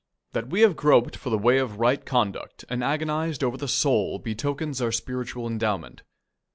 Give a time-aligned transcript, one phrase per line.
[0.31, 4.17] That we have groped for the way of right conduct and agonized over the soul
[4.17, 6.01] betokens our spiritual endowment.